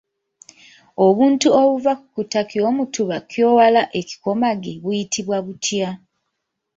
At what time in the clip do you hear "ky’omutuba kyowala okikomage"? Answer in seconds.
2.49-4.73